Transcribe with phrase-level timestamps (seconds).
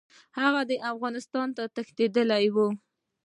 [0.39, 0.61] هغه
[0.93, 2.67] افغانستان ته تښتېدلی وو.